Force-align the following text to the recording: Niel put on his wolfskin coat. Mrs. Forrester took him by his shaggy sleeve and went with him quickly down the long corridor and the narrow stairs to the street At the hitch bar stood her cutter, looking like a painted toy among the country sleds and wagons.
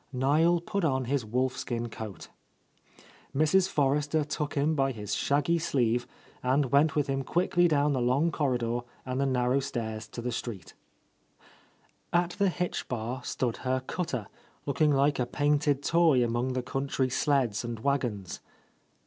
Niel 0.11 0.59
put 0.61 0.83
on 0.83 1.05
his 1.05 1.23
wolfskin 1.23 1.91
coat. 1.91 2.29
Mrs. 3.35 3.69
Forrester 3.69 4.23
took 4.23 4.55
him 4.55 4.73
by 4.73 4.91
his 4.91 5.13
shaggy 5.13 5.59
sleeve 5.59 6.07
and 6.41 6.71
went 6.71 6.95
with 6.95 7.05
him 7.05 7.21
quickly 7.21 7.67
down 7.67 7.93
the 7.93 8.01
long 8.01 8.31
corridor 8.31 8.79
and 9.05 9.21
the 9.21 9.27
narrow 9.27 9.59
stairs 9.59 10.07
to 10.07 10.19
the 10.19 10.31
street 10.31 10.73
At 12.11 12.31
the 12.31 12.49
hitch 12.49 12.87
bar 12.87 13.23
stood 13.23 13.57
her 13.57 13.81
cutter, 13.81 14.25
looking 14.65 14.91
like 14.91 15.19
a 15.19 15.27
painted 15.27 15.83
toy 15.83 16.23
among 16.23 16.53
the 16.53 16.63
country 16.63 17.07
sleds 17.11 17.63
and 17.63 17.79
wagons. 17.81 18.39